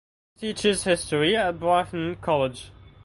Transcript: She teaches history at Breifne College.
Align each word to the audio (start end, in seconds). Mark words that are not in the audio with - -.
She 0.39 0.55
teaches 0.55 0.83
history 0.85 1.37
at 1.37 1.59
Breifne 1.59 2.19
College. 2.21 2.71